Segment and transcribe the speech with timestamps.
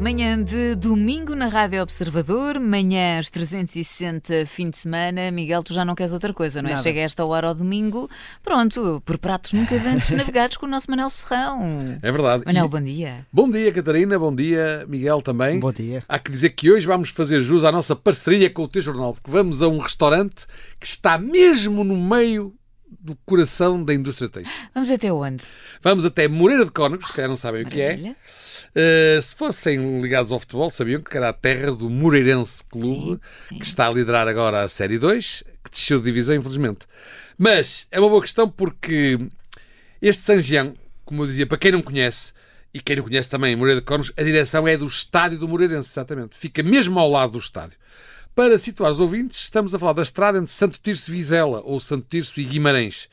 [0.00, 5.30] Manhã de domingo na Rádio Observador, manhãs 360 fim de semana.
[5.30, 6.72] Miguel, tu já não queres outra coisa, não é?
[6.72, 6.82] Nada.
[6.82, 8.08] Chega a esta hora ao domingo,
[8.42, 11.98] pronto, por pratos nunca antes navegados com o nosso Manel Serrão.
[12.00, 12.44] É verdade.
[12.46, 13.26] Manel, E- bom dia.
[13.30, 14.18] Bom dia, Catarina.
[14.18, 15.60] Bom dia, Miguel também.
[15.60, 16.02] Bom dia.
[16.08, 19.12] Há que dizer que hoje vamos fazer jus à nossa parceria com o teu jornal,
[19.12, 20.46] porque vamos a um restaurante
[20.80, 22.54] que está mesmo no meio
[22.88, 24.54] do coração da indústria têxtil.
[24.74, 25.44] Vamos até onde?
[25.82, 28.14] Vamos até Moreira de Cónegos, se calhar não sabem o que é.
[28.70, 33.54] Uh, se fossem ligados ao futebol, sabiam que era a terra do Moreirense Clube, Sim,
[33.54, 33.58] sim.
[33.58, 36.86] que está a liderar agora a Série 2, que desceu de divisão, infelizmente.
[37.36, 39.18] Mas é uma boa questão porque
[40.00, 42.32] este Sanjião, como eu dizia, para quem não conhece,
[42.72, 45.90] e quem não conhece também Moreira de Cónegos, a direção é do estádio do Moreirense,
[45.90, 46.36] exatamente.
[46.36, 47.76] Fica mesmo ao lado do estádio.
[48.34, 51.80] Para situar os ouvintes, estamos a falar da estrada entre Santo Tirso e Vizela, ou
[51.80, 53.08] Santo Tirso e Guimarães.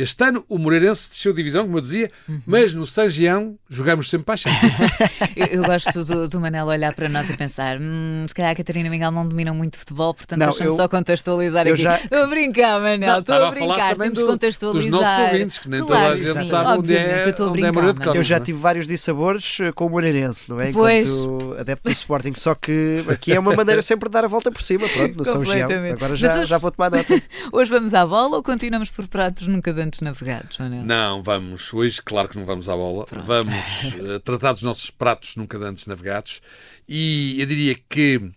[0.00, 2.40] Este ano o Moreirense desceu de divisão, como eu dizia, Uhum.
[2.46, 4.72] mas no Sanjião jogamos sempre para a Champions.
[5.36, 8.54] Eu, eu gosto do, do Manel olhar para nós e pensar: hum, se calhar a
[8.54, 11.82] Catarina e Miguel não dominam muito futebol, portanto Não, deixa-me eu- só contextualizar eu aqui.
[11.82, 14.90] já- Estou a brincar, Manel, Não, estou a brincar, temos do- de contextualizar.
[14.90, 17.46] dos nossos ouvintes, que nem toda a Claro, gente sim, sabe onde é- eu estou
[17.46, 18.18] a onde é brincar, Moreira de.
[18.18, 18.40] Eu já é?
[18.40, 20.72] tive vários dissabores eh, com o Moreirense, não é?
[20.72, 21.08] Pois.
[21.10, 22.32] Enquanto adepto do Sporting.
[22.34, 25.24] Só que aqui é uma maneira sempre de dar a volta por cima, pronto, no
[25.24, 25.62] São Gião.
[25.68, 25.92] Completamente.
[25.94, 27.22] Agora já, hoje- já vou tomar nota.
[27.52, 30.84] Hoje vamos à bola ou continuamos por pratos nunca antes navegados, Manel?
[30.84, 31.72] Não, vamos.
[31.72, 33.06] Hoje, claro que não vamos à bola.
[33.10, 36.40] Vamos eh, tratar dos nossos pratos nunca antes navegados.
[36.86, 38.30] E eu diria que,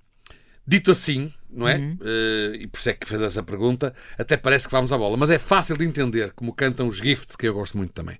[0.66, 1.75] dito assim, não é?
[2.02, 5.17] Eh, e por isso é que fez essa pergunta, até parece que vamos à bola.
[5.17, 8.17] Mas é fácil de entender, como cantam os Gift, que eu gosto muito também.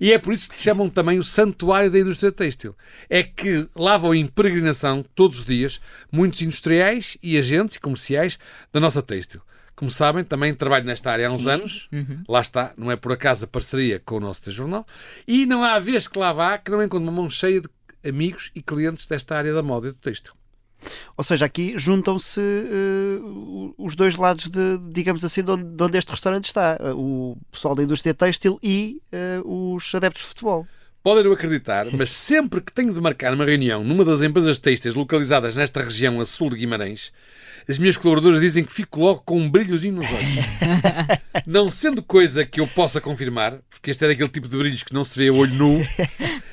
[0.00, 2.76] E é por isso que chamam também o Santuário da Indústria Têxtil.
[3.08, 8.38] É que lá vão em peregrinação, todos os dias, muitos industriais e agentes e comerciais
[8.72, 9.40] da nossa têxtil.
[9.82, 11.50] Como sabem, também trabalho nesta área há uns Sim.
[11.50, 11.88] anos.
[12.28, 14.86] Lá está, não é por acaso a parceria com o nosso jornal.
[15.26, 17.68] E não há vez que lá vá que não encontre uma mão cheia de
[18.08, 20.34] amigos e clientes desta área da moda e do têxtil.
[21.16, 23.18] Ou seja, aqui juntam-se eh,
[23.76, 26.78] os dois lados, de, digamos assim, de onde, de onde este restaurante está.
[26.94, 30.64] O pessoal da indústria têxtil e eh, os adeptos de futebol.
[31.02, 34.94] Podem não acreditar, mas sempre que tenho de marcar uma reunião numa das empresas têxteis
[34.94, 37.12] localizadas nesta região a sul de Guimarães,
[37.68, 40.36] as minhas colaboradoras dizem que fico logo com um brilhozinho nos olhos.
[41.46, 44.92] Não sendo coisa que eu possa confirmar, porque este é daquele tipo de brilhos que
[44.94, 45.86] não se vê a olho nu,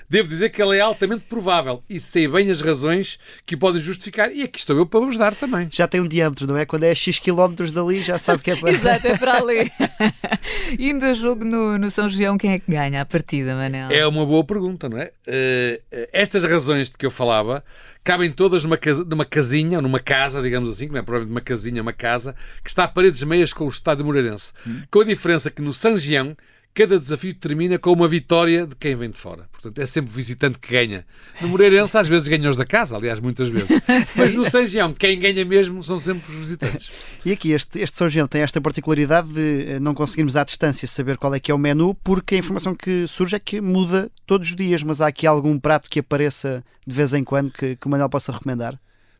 [0.09, 3.81] devo dizer que ela é altamente provável e sei bem as razões que o podem
[3.81, 4.31] justificar.
[4.31, 5.68] E aqui estou eu para vos dar também.
[5.72, 6.66] Já tem um diâmetro, não é?
[6.66, 8.72] Quando é X quilómetros dali, já sabe que é para.
[8.74, 9.72] Exato, é para ali.
[10.80, 13.90] Indo a jogo no, no São João, quem é que ganha a partida, Manel?
[13.92, 15.12] É uma boa pergunta, não é?
[15.28, 15.81] Eh,
[16.12, 17.64] estas razões de que eu falava
[18.03, 21.34] cabem todas numa, casa- numa casinha, ou numa casa, digamos assim, que não é provavelmente
[21.36, 24.52] uma casinha, uma casa, que está a paredes meias com o estádio Moreirense.
[24.90, 26.36] Com a diferença que no Sanjião,
[26.74, 29.47] cada desafio termina com uma vitória de quem vem de fora.
[29.52, 31.06] Portanto, é sempre o visitante que ganha.
[31.41, 33.81] No Moreirense, às vezes ganha os da casa, aliás, muitas vezes.
[34.16, 36.90] Mas no Sanjião, quem ganha mesmo são sempre os visitantes.
[37.25, 40.88] E aqui este, este São João tem esta particularidade de eh, não conseguirmos à distância
[40.88, 44.09] saber qual é que é o menu, porque a informação que surge é que muda
[44.25, 47.75] todos os dias, mas há aqui algum prato que apareça de vez em quando que,
[47.75, 48.79] que o Manuel possa recomendar?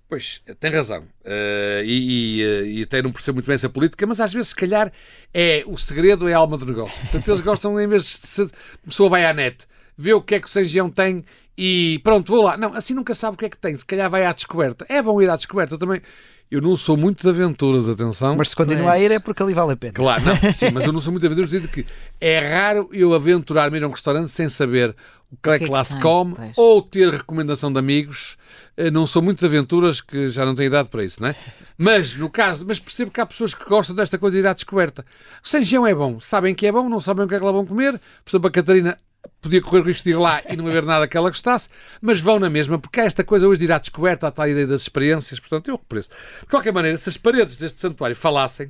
[0.10, 1.04] Pois, tem razão.
[1.24, 4.50] Eh, e, e, eh, e até não percebo muito bem essa política, mas às vezes,
[4.50, 4.92] se calhar,
[5.32, 7.00] é o segredo é a alma do negócio.
[7.02, 10.34] Portanto, eles gostam, em vez de se, a pessoa vai à net, vê o que
[10.34, 11.24] é que o Sanjião tem
[11.62, 12.56] e pronto, vou lá.
[12.56, 13.76] Não, assim nunca sabe o que é que tem.
[13.76, 14.86] Se calhar vai à descoberta.
[14.88, 15.76] É bom ir à descoberta.
[15.76, 16.02] Eu também.
[16.50, 18.36] Eu não sou muito de aventuras, atenção.
[18.36, 18.96] Mas se continua Pois.
[18.96, 19.94] a ir é porque ali vale a pena.
[19.94, 21.86] Claro, não, sim, mas eu não sou muito aventuroso no sentido que
[22.20, 24.96] é raro eu aventurar-me a um restaurante sem saber
[25.32, 26.52] o que é que que é lá se come pois.
[26.58, 28.38] ou ter recomendação de amigos.
[28.76, 31.36] Eh, Não sou muito de aventuras que já não tenho idade para isso, não é?
[31.78, 34.52] Mas, no caso, mas percebo que há pessoas que gostam desta coisa de ir à
[34.54, 35.06] descoberta.
[35.42, 37.54] O Sanjião é bom, sabem que é bom, não sabem o que é que lá
[37.54, 37.94] vão comer.
[38.26, 38.98] Por exemplo, a Catarina
[39.42, 41.70] podia correr o risco de ir lá e não haver nada que ela gostasse,
[42.02, 44.32] mas vão na mesma, porque há esta coisa hoje de ir à descoberta, há a
[44.32, 46.10] tal ideia das experiências, portanto eu repreço.
[46.42, 48.70] De qualquer maneira, se as paredes deste santuário falassem,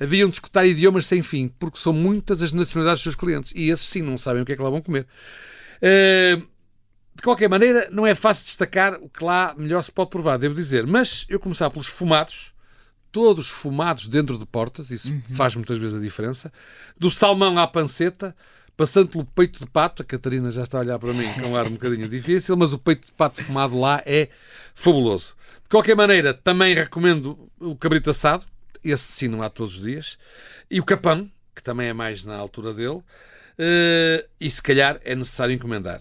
[0.00, 3.68] haviam de escutar idiomas sem fim, porque são muitas as nacionalidades dos seus clientes, e
[3.68, 5.06] esses sim não sabem o que é que lá vão comer.
[5.80, 6.40] Eh,
[7.16, 10.54] de qualquer maneira, não é fácil destacar o que lá melhor se pode provar, devo
[10.54, 12.52] dizer, mas eu começar pelos fumados,
[13.10, 16.52] todos fumados dentro de portas, isso faz muitas vezes a diferença,
[16.98, 18.36] do salmão à panceta,
[18.76, 21.56] passando pelo peito de pato, a Catarina já está a olhar para mim com um
[21.56, 24.28] ar um bocadinho difícil, mas o peito de pato fumado lá é
[24.74, 25.34] fabuloso.
[25.62, 28.44] De qualquer maneira, também recomendo o cabrito assado,
[28.84, 30.18] esse sim não há todos os dias,
[30.70, 33.02] e o capão, que também é mais na altura dele,
[33.58, 36.00] e se calhar é necessário encomendar.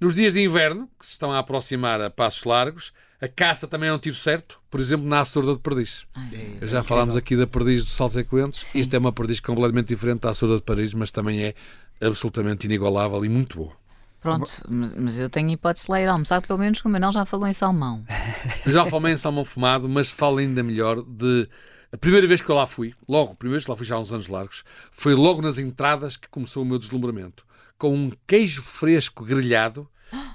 [0.00, 3.88] Nos dias de inverno, que se estão a aproximar a passos largos, a caça também
[3.88, 6.04] é um tiro certo, por exemplo, na açorda de perdiz.
[6.62, 8.74] Já falámos aqui da perdiz do Salto e Coentros.
[8.74, 11.54] Isto é uma perdiz completamente diferente da açorda de Paris, mas também é
[12.04, 13.82] absolutamente inigualável e muito boa.
[14.20, 17.24] Pronto, mas, eu tenho hipótese de lá ir almoçar, pelo menos que o Manel já
[17.24, 18.04] falou em salmão.
[18.64, 21.48] Eu já falei em salmão fumado, mas falo ainda melhor de.
[21.92, 23.96] A primeira vez que eu lá fui, logo, a primeira vez que lá fui já
[23.96, 27.44] há uns anos largos, foi logo nas entradas que começou o meu deslumbramento.
[27.76, 29.86] Com um queijo fresco grelhado,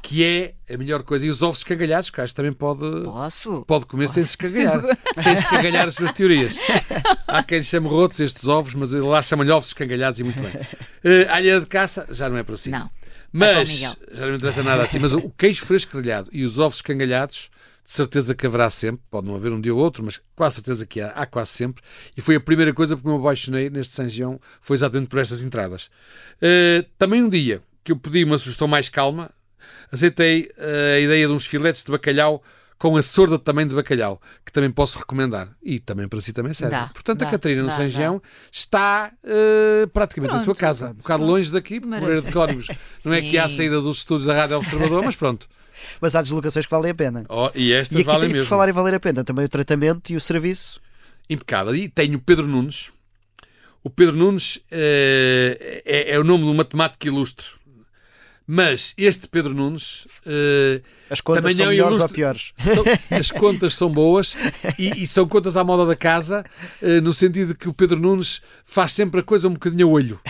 [0.04, 1.26] que é a melhor coisa.
[1.26, 3.64] E os ovos escagalhados, que acho que também pode, Posso?
[3.66, 4.82] pode comer sem se escagalhar.
[5.18, 6.58] sem escagalhar as suas teorias.
[7.28, 10.52] Há quem chame rotos estes ovos, mas lá chamam-lhe ovos escagalhados e muito bem.
[10.54, 12.70] Uh, alheira de caça, já não é para si.
[12.70, 12.90] Não.
[13.32, 13.96] Mas, Miguel.
[14.12, 17.50] já não me interessa nada assim, mas o queijo fresco grelhado e os ovos escangalhados,
[17.88, 20.86] de certeza que haverá sempre, pode não haver um dia ou outro, mas quase certeza
[20.86, 21.82] que há, há quase sempre.
[22.18, 25.90] E foi a primeira coisa porque me apaixonei neste Sanjão, foi exatamente por estas entradas.
[26.36, 29.32] Uh, também um dia que eu pedi uma sugestão mais calma,
[29.90, 32.44] aceitei uh, a ideia de uns filetes de bacalhau
[32.78, 35.48] com a sorda também de bacalhau, que também posso recomendar.
[35.64, 36.76] E também para si também serve.
[36.76, 41.24] Dá, Portanto, dá, a Catarina no Sanjão está uh, praticamente na sua casa, um bocado
[41.24, 42.68] longe daqui, por de Cónigos.
[43.06, 45.48] Não é que há saída dos estúdios da Rádio Observador, mas pronto.
[46.02, 47.26] Mas há deslocações que valem a pena.
[47.30, 48.46] Oh, e estas E aqui valem mesmo.
[48.46, 50.80] falar em valer a pena também o tratamento e o serviço.
[51.30, 51.76] Impecável.
[51.76, 52.92] E tenho o Pedro Nunes.
[53.84, 57.46] O Pedro Nunes eh, é, é o nome de um matemático ilustre.
[58.50, 62.54] Mas este Pedro Nunes eh, As contas Também são é melhores ou piores.
[62.58, 62.84] são-
[63.18, 64.38] as contas são boas
[64.80, 66.46] e, e são contas à moda da casa,
[66.82, 69.92] eh, no sentido de que o Pedro Nunes faz sempre a coisa um bocadinho a
[69.92, 70.20] olho.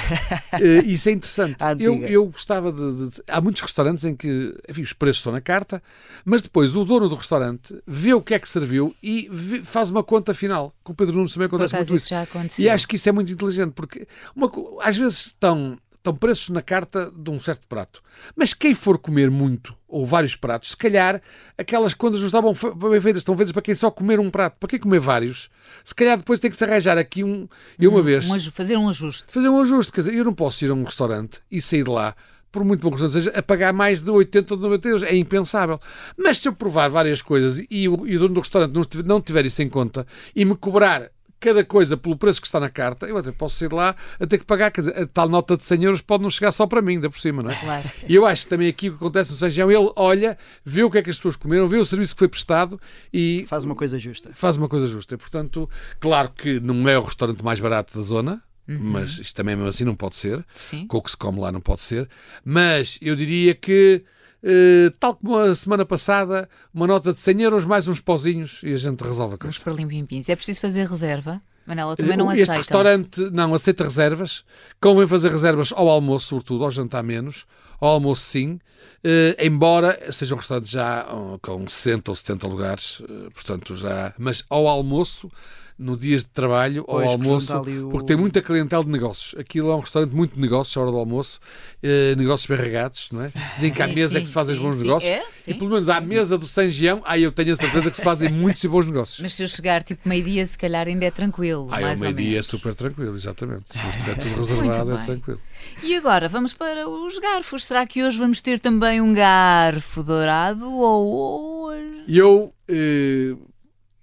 [0.60, 1.58] Eh, isso é interessante.
[1.80, 5.42] Eu, eu gostava de, de- Há muitos restaurantes em que enfim, os preços estão na
[5.42, 5.84] carta,
[6.26, 9.90] mas depois o dono do restaurante vê o que é que serviu e vê- faz
[9.92, 10.74] uma conta final.
[10.84, 12.10] Com o Pedro Nunes também acontece muito isso isso.
[12.10, 12.66] já aconteceu.
[12.66, 14.50] E acho que isso é muito inteligente, porque uma
[14.82, 18.02] às vezes estão, estão preços na carta de um certo prato.
[18.36, 21.22] Mas quem for comer muito, ou vários pratos, se calhar
[21.58, 24.58] aquelas contas não estavam bem feitas, estão feitas para quem só comer um prato.
[24.60, 25.50] Para quem comer vários,
[25.84, 27.48] se calhar depois tem que se arranjar aqui um.
[27.78, 29.26] E uma vez Um fazer um ajuste.
[29.28, 29.92] fazer um ajuste.
[29.92, 32.16] Quer dizer, eu não posso ir a um restaurante e sair de lá,
[32.52, 35.04] por muito bom que seja, a pagar mais de 80 ou 90 euros.
[35.04, 35.80] É impensável.
[36.18, 39.06] Mas se eu provar várias coisas e o, e o dono do restaurante não tiver,
[39.06, 42.70] não tiver isso em conta e me cobrar cada coisa pelo preço que está na
[42.70, 44.72] carta, eu até posso sair de lá a ter que pagar.
[44.72, 47.10] Quer dizer, a tal nota de 100 euros pode não chegar só para mim, ainda
[47.10, 47.56] por cima, não é?
[47.56, 47.90] Claro.
[48.08, 50.90] E eu acho que também aqui o que acontece no Sanjão, ele olha, vê o
[50.90, 52.80] que é que as pessoas comeram, vê o serviço que foi prestado
[53.14, 54.32] e Faz uma coisa justa.
[54.34, 55.14] faz uma coisa justa.
[55.16, 55.70] E, portanto,
[56.00, 59.86] claro que não é o restaurante mais barato da zona, mas isto também mesmo assim
[59.86, 60.46] não pode ser.
[60.54, 60.86] Sim.
[60.88, 62.10] Com o que se come lá não pode ser.
[62.44, 64.04] Mas eu diria que,
[64.44, 68.74] eh, tal como a semana passada, uma nota de 100 euros mais uns pozinhos e
[68.74, 69.64] a gente resolve a Vamos coisa.
[69.64, 70.30] para Limpimpins.
[70.30, 71.42] É preciso fazer reserva?
[71.66, 72.60] Manela, também não este aceita.
[72.60, 74.46] restaurante não aceita reservas.
[74.80, 77.46] Convém fazer reservas ao almoço, sobretudo, ao jantar menos.
[77.82, 78.58] Ao almoço, sim.
[79.04, 84.14] Eh, embora seja um restaurante já oh, com 60 ou 70 lugares, eh, portanto, já.
[84.18, 85.30] Mas ao almoço,
[85.78, 89.40] no dias de trabalho, ao Pois, que almoço, o- porque tem muita clientela de negócios.
[89.40, 91.40] Aquilo é um restaurante muito de negócios, à hora do almoço,
[91.84, 93.32] eh, negócios bem regados, não é?
[93.56, 94.82] Dizem que à Sim, mesa é sim, que se fazem os sim, bons sim.
[94.84, 95.12] negócios.
[95.14, 98.04] É, E pelo menos à mesa do Sanjião, aí eu tenho a certeza que se
[98.04, 99.20] fazem muitos e bons negócios.
[99.20, 101.68] Mas se eu chegar tipo meio-dia, se calhar ainda é tranquilo.
[101.72, 103.72] Ah, é mais o ou meio-dia é super tranquilo, exatamente.
[103.74, 105.40] Se estiver tudo reservado, é tranquilo.
[105.84, 107.66] E agora vamos para os garfos.
[107.66, 112.04] Será que hoje vamos ter também um garfo dourado ou hoje?
[112.08, 113.36] Eu eh,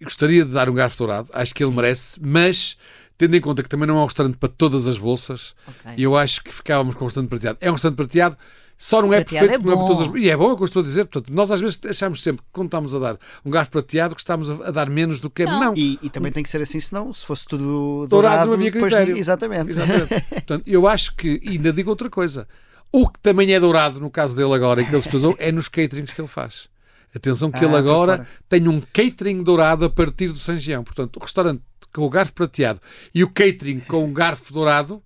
[0.03, 2.77] gostaria de dar um garfo dourado, acho que ele merece, mas
[3.17, 5.95] tendo em conta que também não é um restaurante para todas as bolsas, Ok.
[5.97, 7.59] eu acho que ficávamos com um restaurante prateado.
[7.61, 8.37] É um restaurante prateado,
[8.77, 10.53] só não é Prateado perfeito é não é para todas as E é bom, é
[10.53, 11.05] o que eu estou a dizer.
[11.07, 14.21] Portanto, nós às vezes achamos sempre que quando estamos a dar um garfo prateado, que
[14.21, 15.47] estamos a, dar menos do que é.
[15.47, 15.61] Não.
[15.61, 15.75] Não.
[15.77, 18.73] E, e também tem que ser assim, senão, se fosse tudo Dourado dourado, não havia
[18.73, 19.17] critério.
[19.17, 19.71] Exatamente.
[19.71, 20.09] Exatamente.
[20.29, 22.49] Portanto, eu acho que, e ainda digo outra coisa,
[22.91, 25.53] o que também é dourado no caso dele agora, em que ele se fazou, é
[25.53, 26.69] nos caterings que ele faz.
[27.15, 30.83] Atenção que Ah, ele por agora tem um catering dourado a partir do Sanjião.
[30.83, 32.81] Portanto, o restaurante com o garfo prateado
[33.15, 35.01] e o catering com um garfo dourado,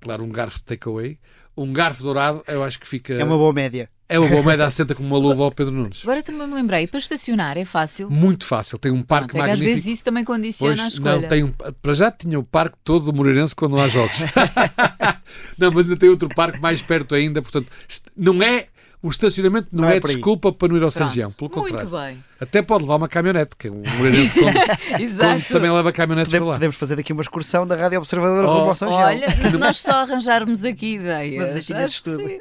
[0.00, 1.18] claro, um garfo de takeaway,
[1.56, 3.14] um garfo dourado, eu acho que fica.
[3.14, 3.90] É uma boa média.
[4.08, 6.00] É uma boa média, assenta como uma luva ao Pedro Nunes.
[6.02, 8.10] Agora também me lembrei, para estacionar é fácil.
[8.10, 9.74] Muito fácil, tem um parque Pronto, é que às magnífico.
[9.76, 11.20] vezes isso também condiciona a Pois, escolha.
[11.20, 14.16] não, tem um, para já tinha o parque todo do Moreirense quando não há jogos.
[15.56, 17.70] não, mas ainda tem outro parque mais perto ainda, portanto,
[18.16, 18.66] não é
[19.02, 21.08] o estacionamento não, Não é é, desculpa para não ir ao Pronto.
[21.08, 21.90] Sanjião, pelo Muito contrário.
[22.14, 22.24] bem.
[22.40, 24.34] Até pode levar uma caminhonete, que é um Moreirense
[25.48, 26.54] também leva caminhonetes para Podemos, lá.
[26.54, 29.00] podemos fazer daqui uma excursão da Rádio Observadora Oh, ao São João.
[29.02, 29.26] Olha,
[29.58, 31.54] nós só arranjarmos aqui ideias.
[31.54, 32.18] De que estudo.
[32.26, 32.38] sim.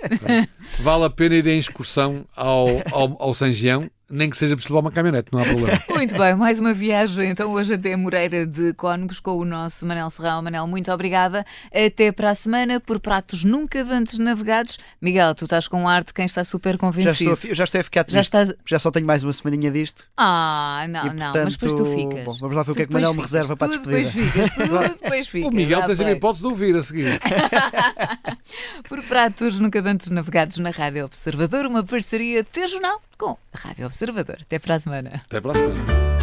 [0.83, 4.85] Vale a pena ir em excursão ao, ao, ao Sanjião, nem que seja preciso levar
[4.87, 5.77] uma caminhonete, não há problema.
[5.89, 10.09] Muito bem, mais uma viagem então hoje até Moreira de Cónegos com o nosso Manel
[10.09, 10.41] Serrão.
[10.41, 11.45] Manel, muito obrigada.
[11.73, 14.77] Até para a semana por pratos nunca antes navegados.
[15.01, 17.33] Miguel, tu estás com ar de quem está super Já convencido.
[17.33, 18.35] estou, a, já estou a ficar Já triste.
[18.35, 20.05] está- Já só tenho mais uma semaninha disto.
[20.17, 22.25] Ah, não, E, não, mas depois tu portanto, ficas.
[22.25, 23.77] bom, vamos lá ver o que é que depois Manel me reserva para a Tu
[23.79, 24.47] depois despedida.
[24.49, 25.47] ficas, tu depois ficas.
[25.49, 27.19] O Miguel já tem sempre a hipótese de ouvir a seguir.
[28.89, 34.39] Por pratos nunca antes navegados na Rádio Observador, uma parceria T-Jornal com a Rádio Observador.
[34.41, 35.21] Até para a semana.
[35.27, 36.18] Até para a semana.